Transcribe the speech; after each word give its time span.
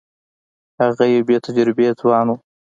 هغه 0.81 1.03
یو 1.13 1.21
بې 1.27 1.37
تجربې 1.45 1.87
ځوان 1.99 2.27
وو. 2.29 2.35